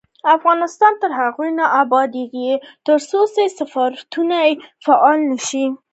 [0.35, 2.51] افغانستان تر هغو نه ابادیږي،
[2.85, 3.19] ترڅو
[3.59, 4.37] سفارتونه
[4.83, 5.65] فعال نشي.